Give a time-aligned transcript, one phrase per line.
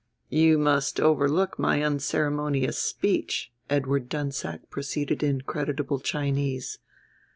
[0.31, 6.79] "You must overlook my unceremonious speech," Edward Dunsack proceeded in creditable Chinese.